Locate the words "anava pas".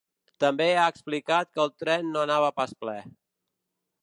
2.25-2.77